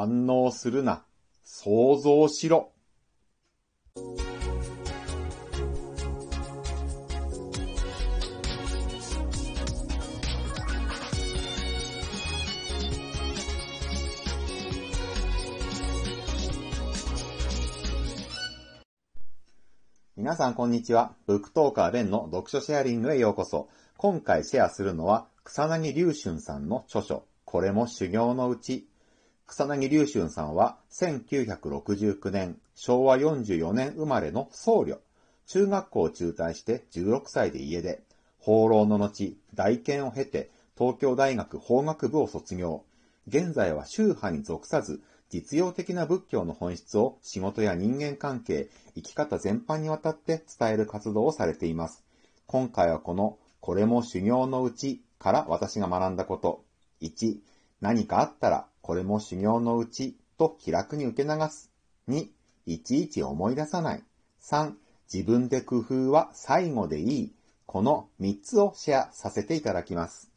[0.00, 1.02] 反応するな。
[1.42, 2.70] 想像しろ。
[20.16, 21.16] 皆さんこんにちは。
[21.26, 23.68] ブックトーカーベンの読書シェアリングへようこそ。
[23.96, 28.87] 今回シェアするのは草薙龍春さんの著書、これも修行のうち。
[29.48, 34.98] 草薙龍春さんは1969年、昭和44年生まれの僧侶。
[35.46, 38.02] 中学校を中退して16歳で家出。
[38.38, 42.84] 放浪の後、大研を経て東京大学法学部を卒業。
[43.26, 52.04] 現在は宗派に属さず、実用的な仏教の本質を仕事や人間関係、生き方全般にわたって伝える活動をされています。
[52.46, 56.62] 今回はこの、これも修行のうちから私が学んだこと。
[57.00, 57.38] 1、
[57.80, 61.70] 何かあったら、これも修行のうちと気楽に受け流す。
[62.08, 62.26] 2、
[62.64, 64.02] いちいち思い出さない。
[64.40, 64.72] 3、
[65.12, 67.34] 自分で工夫は最後でいい。
[67.66, 70.32] この3つをシェアさせていただきます。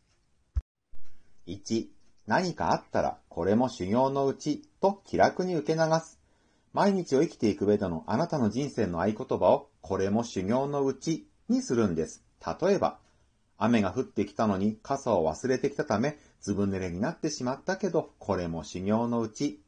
[1.47, 1.87] 1、
[2.27, 6.19] 何かあったら、これも修行のうちと気楽に受け流す。
[6.73, 12.21] 毎日を生きていく上でのあなたの人生の合言葉を、これも修行のうちにするんです。
[12.61, 12.99] 例えば、
[13.57, 19.61] 雨が降ってきたのに傘を忘れてきたため、ずぶ濡れになってしまったけど、これも修行のうち。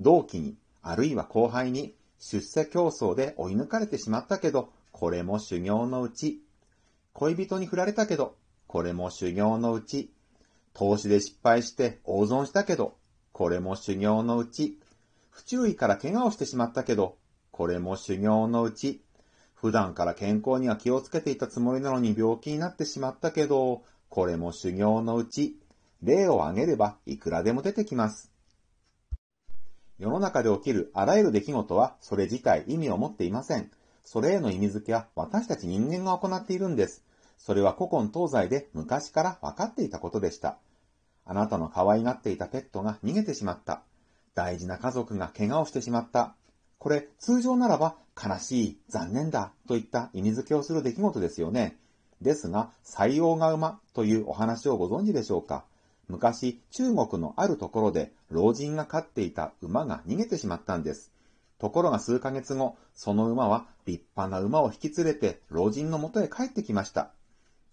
[0.00, 6.40] 同期に、あるいは後輩に、出世競争で追い抜かれてしまったけど、これも修行のうち。
[7.12, 8.36] 恋人に振られたけど、
[8.68, 10.12] これも修行のうち。
[10.74, 12.96] 投資で失敗して大損したけど、
[13.32, 14.78] これも修行のうち。
[15.30, 17.16] 不注意から怪我をしてしまったけど、
[17.50, 19.02] これも修行のうち。
[19.54, 25.58] 普段から健康には気をつけていたつもりなのに病気になってしまったけど、これも修行のうち。
[26.02, 28.32] 例を挙げればいくらでも出てきます。
[29.98, 33.70] 世の中で起きるあらゆる出来事はそれ自体意味を持っていません。
[34.04, 37.04] それへの意味付けは私たち人間が行っているんです。
[37.38, 40.58] それは古今東西で昔から分かっていたことでした。
[41.24, 43.82] あなたの可愛がっていたペットが逃げてしまった。
[44.34, 46.34] 大事な家族が怪我をしてしまった。
[46.78, 51.76] これ、通常ならば悲しい、残念だといった意味付けをする出来事ですよね。
[52.20, 55.64] ですが、採用が馬というお話をご存知でしょうか
[56.08, 61.12] 昔、中国のあるところで老人が飼っていた馬が逃げてしまったんです。
[61.58, 67.12] ところが数ヶ月後、その馬は立派な馬を引き連れて老人のもとへ帰ってきました。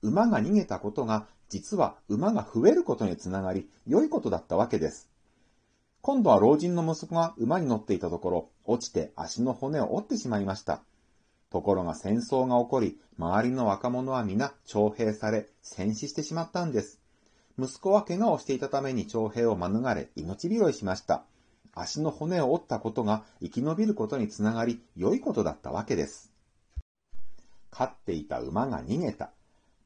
[0.01, 5.09] 馬が逃げたことが実は馬が増えることにつながり、良いことだったわけです。
[6.01, 10.81] 今度は老人の息子が馬に乗っていたところ、落ちて足の骨を折ってしまいました。
[11.49, 16.98] ところが戦争が起こり、周りの若者は皆徴兵され、戦死してしまったんです。
[17.61, 21.25] 息子は怪我をしていたために徴兵を免れ、命拾いしました。
[21.73, 26.31] 足の骨を折ったことが生き延びることにつながり、良いことだったわけです。
[27.69, 29.31] 飼っていた馬が逃げた。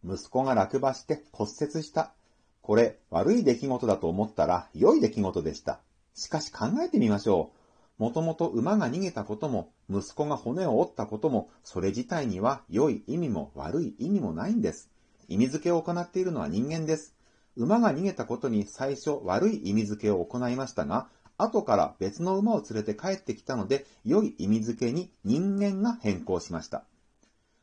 [0.06, 2.14] 息子が落馬して骨折した。
[2.62, 5.80] これ、悪い出来事だと思ったら良い出来事でした。
[6.14, 7.52] しかし考えてみましょ
[8.00, 8.04] う。
[8.04, 14.92] もともと馬が逃げたことも、息子が骨を折ったことも、それ自体には良い意味も悪い意味もないんです。
[15.28, 17.16] 意味付けを行っているのは人間です。
[17.56, 26.84] 馬が逃げたことに最初悪い意味付けを行いましたが、後から別の馬を連れて帰ってきたので、良い意味付けに人間が変更しました。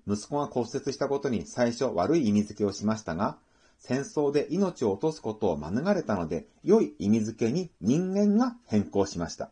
[0.06, 3.38] 息子が骨折したことに最初悪い意味付けをしましたが、
[3.78, 9.50] 戦争で命を落とすことを免れたので、良い意味付けに人間が変更しました。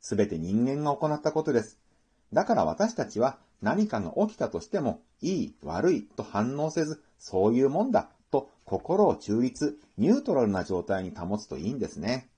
[0.00, 1.78] すべて人間が行ったことです。
[2.32, 12.28] だから私たちは何かが起きたとしても、いい、悪いと反応せず、そういうもんだと心を中立、ニュートラルな状態に保つといいんですね。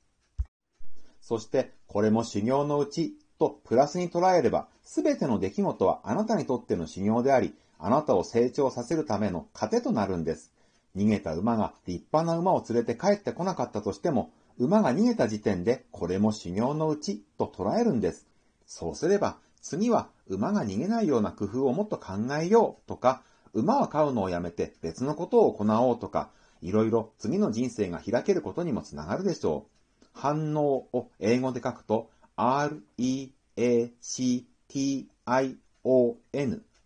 [1.20, 10.52] そして、これも修行のうちとプラスに捉えれば、すべての出来事はあなたにとっての修行であり、あなたを成長させるための糧となるんです。
[10.96, 18.26] 逃げた馬が立派な馬を連れて帰ってこなかったとしても、馬が逃げた時点でこれも修行のうちと捉えるんです。
[18.66, 26.30] そうすれば、次は馬が逃げないような工夫をもっと考えようとか、馬は飼うのをやめて別のことを行おうとか、
[26.62, 29.66] いろいろ次の人生が開けることにもつながるでしょ
[30.02, 30.06] う。
[30.12, 33.32] 反応を英語で書くと、R-E-A-C-T-I-O-N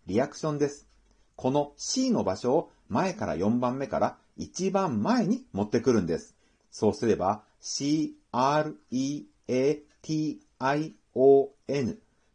[0.07, 0.87] リアクションです。
[1.35, 6.35] この C の場所を前から4番目から一番前に持ってくるんです。
[6.71, 8.79] そうすれば C-R-E-A-T-I-O-N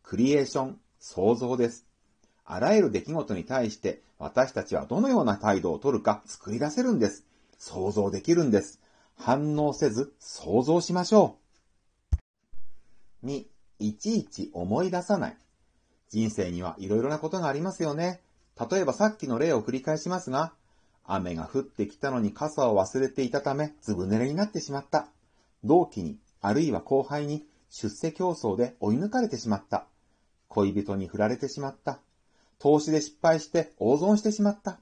[0.02, 1.89] クリエーション、創造です。
[2.52, 7.24] あらゆる出来事に対して私たちはどのような態度をとるか作り出せるんです。
[7.58, 8.80] 想像できるんです。
[9.16, 11.36] 反応せず想像しましょ
[13.22, 13.26] う。
[13.26, 13.44] 2、
[13.78, 15.36] いちいち思い出さない。
[16.08, 18.20] 人生にはいろいろなことがありますよね。
[18.70, 20.52] 例えばさっきの例を繰り返しますが、
[21.04, 25.06] 雨が降ってきたのに傘を忘れていたため、ずぶ濡れになってしまった。
[25.62, 29.86] 同期に、あるいは後輩に、出世競争で追い抜かれてしまった。
[30.48, 32.00] 恋人に振られてしまった。
[32.60, 34.78] 投資で失敗して大損してしまった。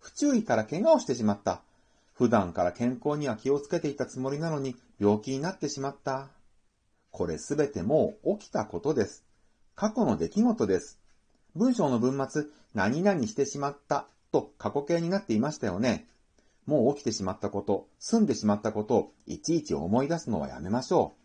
[0.00, 1.62] 不注意から怪我をしてしまった。
[2.14, 6.30] 普段から健康には気をつけていたつもりなのに病気になってしまった。
[7.10, 9.24] これすべてもう起きたことです。
[9.76, 10.98] 過去の出来事です。
[11.54, 16.08] 文章の文末、何々してしまったと過去形になっていましたよね。
[16.64, 21.18] もう起きてしまったこと、済んでしまったことをいちいち思い出すのはやめましょう。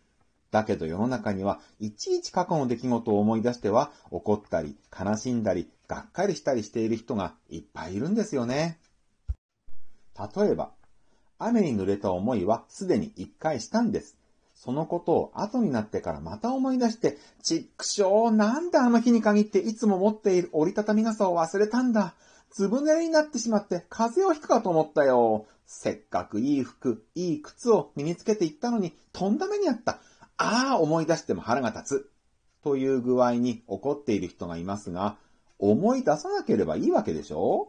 [0.50, 8.78] だけど世の中にはいちいち過去の出来事を思い出しては怒ったり悲しんだりがっかりしたりしている人がいっぱいいるんですよね。
[10.36, 10.72] 例えば、
[11.38, 14.16] 雨に濡れた思いはすでに一回したんです。
[14.54, 22.14] そのことを後になってからまた思い出して、ちっくしょう、なんであの日に限っていつも持っている折りたたみ傘を忘れたんだ。
[22.50, 25.46] ずぶ濡れになってしまって風邪をひくかと思ったよ。
[25.66, 29.98] せっかくいい服、いい靴を身につけていったのに、とんだ目にあった。
[30.36, 32.10] ああ、思い出しても腹が立つ。
[32.62, 35.16] という具合に怒っている人がいますが、
[35.58, 37.68] 思い出さなければいいわけでしょ？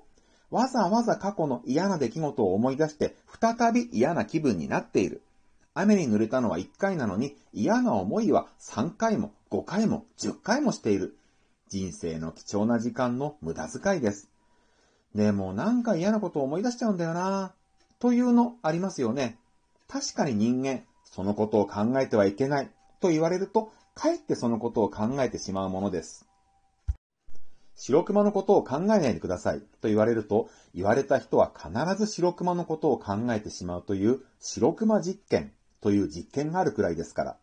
[0.51, 5.21] わざわざ過去の嫌な出来事を思い出して、再び嫌な気分になっている。
[5.73, 11.17] 雨に濡れたのは1回なのに、嫌な思いは3回も5回も10回もしている。
[11.67, 14.29] 人生の貴重な時間の無駄遣いです。
[15.13, 17.53] でもなんか嫌なことを思い出しちゃうんだよな
[17.99, 19.37] というのありますよね。
[19.87, 22.69] 確かに人間、そのことを考えてはいけない
[23.01, 26.25] と言われると、かえってそのことを考えてしまうものです。
[27.75, 37.37] 白熊のことを考えないでくださいと言われると、言われた人は必ず白熊のことを考えてしまうという白熊実験という実験があるくらいですから。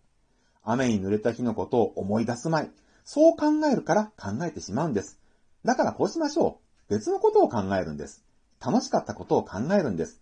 [0.65, 2.71] 雨に濡れた日のことを思い出すまい。
[3.05, 5.19] そう考えるから考えてしまうんです。
[5.65, 6.93] だからこうしましょう。
[6.93, 8.25] 別のことを考えるんです。
[8.65, 10.21] 楽しかったことを考えるんです。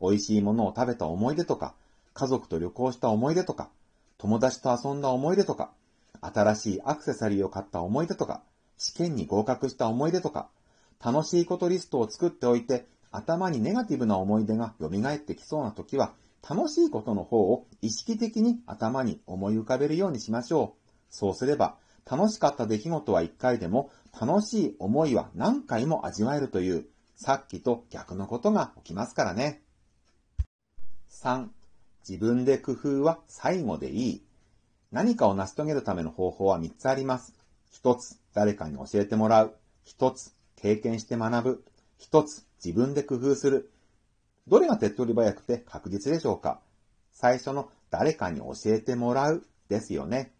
[0.00, 1.74] 美味しいものを食べた思い出とか、
[2.14, 3.70] 家族と旅行した思い出とか、
[4.18, 5.72] 友達と遊んだ思い出とか、
[6.20, 8.42] 新しいアクセサリーを買った思い出とか、
[8.78, 10.48] 試験に合格した思い出とか、
[11.04, 16.14] 楽しいことリストを作っておいて、頭にネガティブな思い出が蘇ってきそうな時は、
[16.48, 20.90] 楽しいことの方を意識的に頭に思い浮かべるようにしましょう。
[21.10, 21.76] そうすれば、
[22.10, 23.90] 楽しかった出来事は一回でも、
[24.20, 26.86] 楽しい思いは何回も味わえるという、
[27.16, 29.62] さっきと逆のことが起きますからね。
[31.10, 31.48] 3.
[32.08, 34.22] 自分で工夫は最後でいい。
[34.90, 37.34] 何かを成し遂げるための方法は3つあります。
[37.72, 39.54] 1つ、誰かに教えてもらう。
[39.86, 41.64] 1つ、経験して学ぶ。
[42.00, 43.70] 1つ、自分で工夫する。
[44.46, 46.60] どれが手っ取り早くて確実でしょうか
[47.12, 50.32] 最初の誰かに教えてもらうですよね。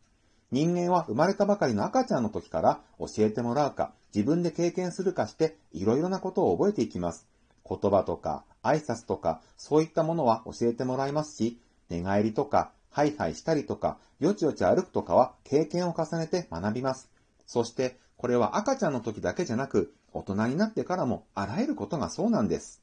[0.50, 7.26] 人間は生まれたばかりの赤ちゃんの時から教えてもらうか、自分で経験するかしていろいろなことを覚えていきます。
[7.66, 11.58] 言葉とか挨拶とかそういったものは教えてもらいますし、
[11.88, 17.11] 寝返りとかハイハイしたりとか、よちよち歩くとかは経験を重ねて学びます。
[17.46, 22.82] そして、これは赤ちゃんの時だけじゃなく、大人になってからもあらゆることがそうなんです。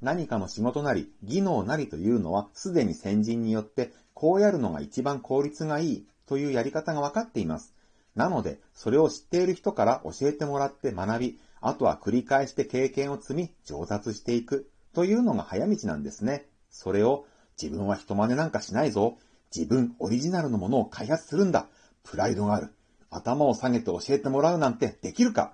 [0.00, 7.74] 何かの仕事なり、技能なりというのは、すでに先人によって、こうやるのが一番効率がいいというやり方が分かっています。
[8.14, 16.46] なので、それを知っている人から教えてもらって学び、あとは繰り返して経験を積み、上達していくというのが早道なんですね。
[16.70, 17.26] それを、
[17.60, 19.18] 自分は人真似なんかしないぞ。
[19.54, 21.66] 自分オリジナルのものを開発するんだ。
[22.04, 22.72] プライドがある。
[23.10, 25.52] 頭を下げて教えてもらうなんてできるか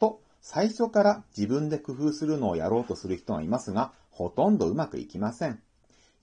[0.00, 5.60] と最初から自分で工夫するのをやろうとする人がいますが、ほとんどうまくいきません。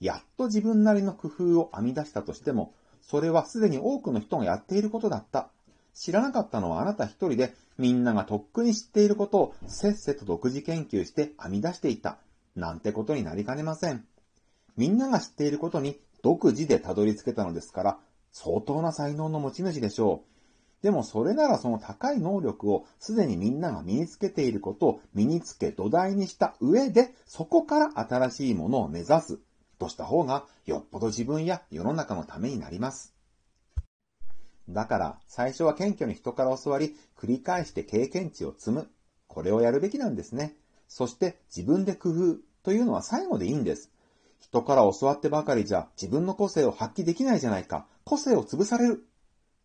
[0.00, 5.50] やっと自分なりの工夫を編み出したとしても、それはすでに多くの人がやっていることだった。
[5.94, 12.18] 知らなかったのはあなた一人で、みんながとっくに知っていることをせっせと独自研究して編み出していた。
[12.56, 14.04] なんてことになりかねません。
[14.76, 17.98] みんなが知っていることに独自でたどり着けたのですから、
[18.32, 20.33] 相当な才能の持ち主でしょう。
[20.84, 29.38] でもそれならその高い能力をすでにみんなが身につけていることを身につけ土台にした上で、そこから新しいものを目指す
[29.78, 33.14] とした方がよっぽど自分や世の中のためになります。
[34.68, 38.90] だから最初は謙虚に人から教わり、繰り返して経験値を積む。
[39.26, 40.54] これをやるべきなんですね。
[40.86, 43.90] そして自分で工夫というのは最後でいいんです。
[44.38, 47.86] 人から教わってばかりじゃ自分の個性を発揮できないじゃないか。
[48.04, 49.06] 個性を潰される。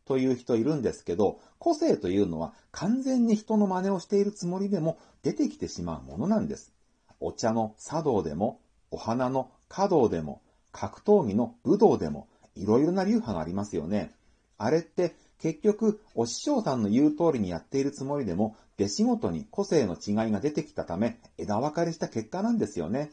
[0.10, 6.74] という人いるんですけど、個性というのは完全に人の真似をしているつもりでも出てきてしまうものなんです。
[7.20, 14.12] お茶の茶道でも、お花の華道でも、格闘技の武道でも、いろいろな流派がありますよね。
[14.58, 23.12] あれって結局、お師匠さんの言う通りにやっているつもりでも、弟子ごとに個性の違いが出てきたため、枝分かれした結果なんですよね。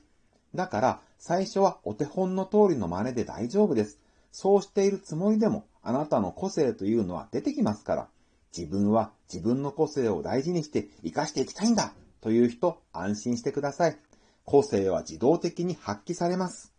[0.54, 4.00] だから、最初はお手本の通りの真似で大丈夫です。
[4.32, 8.08] そうしているつもりでも、あなたの個性というのは出てきますから、
[8.56, 13.98] 自分は自分の個性を大事にして活かしていきたいんだという人、安心してください。
[14.44, 16.72] 個性は自動的に発揮されます。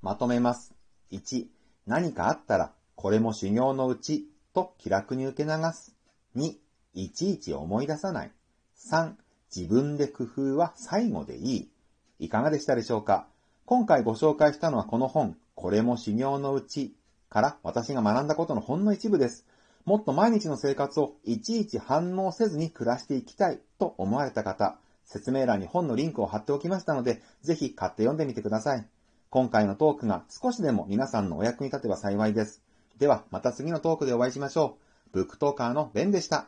[0.00, 0.74] まとめます。
[1.10, 1.46] 1、
[1.86, 5.94] 何かあったら、これも修行のうち、と気楽に受け流す。
[6.36, 6.54] 2、
[6.94, 8.32] いちいち思い出さない。
[8.76, 9.14] 3、
[9.54, 11.70] 自分で工夫は最後でいい。
[12.18, 13.28] いかがでしたでしょうか？
[13.64, 16.94] 今回ご紹介したのはこの本、これも修行のうち
[17.30, 19.46] から私が学んだことのほんの一部です。
[19.84, 28.86] もっと毎日の生活をいちいち反応せずに暮らしていきたいと思われた方、説明欄に本のリンクを貼っておきましたので、ぜひ買って読んでみてください。
[29.30, 32.62] 今回のトークが少しでも皆さんのお役に立てば幸いです。
[32.98, 34.76] では、また次のトークでお会いしましょ
[35.10, 35.10] う。
[35.12, 36.46] ブックトーカーのベンでした。